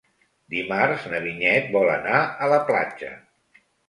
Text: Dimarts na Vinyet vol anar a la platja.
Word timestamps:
Dimarts 0.51 1.03
na 1.11 1.19
Vinyet 1.25 1.67
vol 1.75 1.91
anar 1.97 2.21
a 2.47 2.47
la 2.55 2.59
platja. 2.71 3.11